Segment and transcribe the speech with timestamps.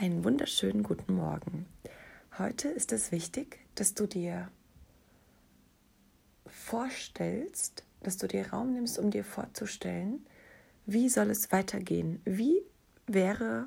[0.00, 1.66] Einen wunderschönen guten Morgen.
[2.38, 4.48] Heute ist es wichtig, dass du dir
[6.46, 10.24] vorstellst, dass du dir Raum nimmst, um dir vorzustellen,
[10.86, 12.22] wie soll es weitergehen?
[12.24, 12.62] Wie
[13.08, 13.66] wäre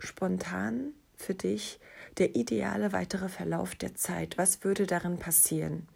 [0.00, 1.78] spontan für dich
[2.18, 4.36] der ideale weitere Verlauf der Zeit?
[4.36, 5.86] Was würde darin passieren?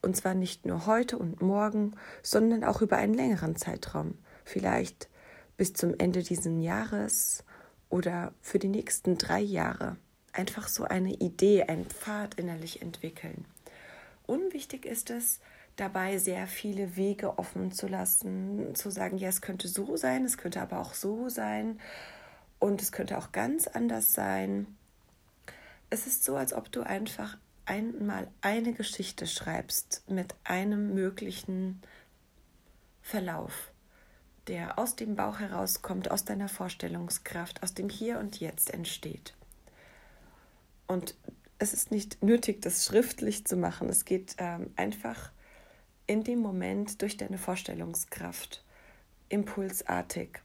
[0.00, 1.92] Und zwar nicht nur heute und morgen,
[2.24, 4.18] sondern auch über einen längeren Zeitraum.
[4.44, 5.08] Vielleicht
[5.56, 7.44] bis zum Ende dieses Jahres
[7.92, 9.96] oder für die nächsten drei Jahre
[10.32, 13.44] einfach so eine Idee, einen Pfad innerlich entwickeln.
[14.26, 15.40] Unwichtig ist es,
[15.76, 20.38] dabei sehr viele Wege offen zu lassen, zu sagen, ja, es könnte so sein, es
[20.38, 21.78] könnte aber auch so sein
[22.58, 24.66] und es könnte auch ganz anders sein.
[25.90, 27.36] Es ist so, als ob du einfach
[27.66, 31.82] einmal eine Geschichte schreibst mit einem möglichen
[33.02, 33.71] Verlauf
[34.48, 39.34] der aus dem Bauch herauskommt, aus deiner Vorstellungskraft, aus dem Hier und Jetzt entsteht.
[40.86, 41.14] Und
[41.58, 43.88] es ist nicht nötig, das schriftlich zu machen.
[43.88, 45.30] Es geht ähm, einfach
[46.06, 48.64] in dem Moment durch deine Vorstellungskraft,
[49.28, 50.40] impulsartig.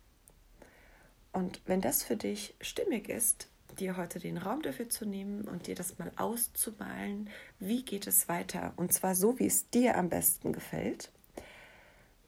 [1.33, 3.47] Und wenn das für dich stimmig ist,
[3.80, 8.27] dir heute den Raum dafür zu nehmen und dir das mal auszumalen, wie geht es
[8.27, 11.11] weiter, und zwar so, wie es dir am besten gefällt,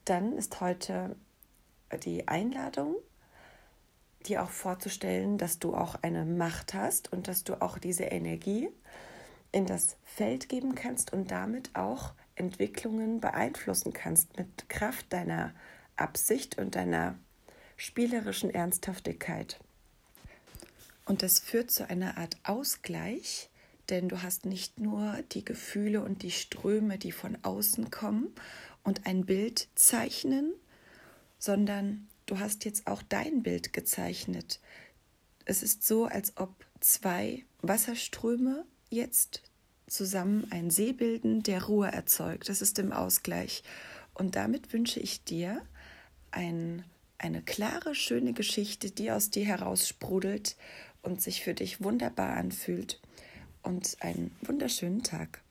[0.06, 1.16] dann ist heute
[1.98, 2.96] die Einladung,
[4.26, 8.70] dir auch vorzustellen, dass du auch eine Macht hast und dass du auch diese Energie
[9.52, 15.54] in das Feld geben kannst und damit auch Entwicklungen beeinflussen kannst mit Kraft deiner
[15.96, 17.16] Absicht und deiner
[17.78, 19.60] spielerischen Ernsthaftigkeit.
[21.06, 23.50] Und das führt zu einer Art Ausgleich,
[23.90, 28.28] denn du hast nicht nur die Gefühle und die Ströme, die von außen kommen
[28.84, 30.54] und ein Bild zeichnen,
[31.40, 34.60] sondern du hast jetzt auch dein Bild gezeichnet.
[35.46, 39.42] Es ist so, als ob zwei Wasserströme jetzt
[39.88, 42.50] zusammen einen See bilden, der Ruhe erzeugt.
[42.50, 43.64] Das ist im Ausgleich.
[44.14, 45.62] Und damit wünsche ich dir
[46.32, 46.84] ein,
[47.18, 50.56] eine klare, schöne Geschichte, die aus dir heraus sprudelt
[51.02, 53.00] und sich für dich wunderbar anfühlt.
[53.64, 55.42] Und einen wunderschönen Tag.